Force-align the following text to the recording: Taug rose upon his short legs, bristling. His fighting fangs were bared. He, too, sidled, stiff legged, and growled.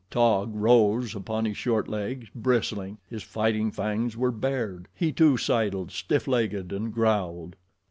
Taug 0.09 0.55
rose 0.55 1.13
upon 1.15 1.45
his 1.45 1.57
short 1.57 1.87
legs, 1.87 2.27
bristling. 2.33 2.97
His 3.07 3.21
fighting 3.21 3.69
fangs 3.69 4.17
were 4.17 4.31
bared. 4.31 4.87
He, 4.95 5.11
too, 5.11 5.37
sidled, 5.37 5.91
stiff 5.91 6.27
legged, 6.27 6.73
and 6.73 6.91
growled. 6.91 7.55